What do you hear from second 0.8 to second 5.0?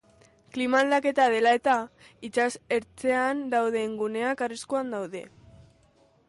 aldaketa dela eta, itsas ertzean dauden guneak ariskuan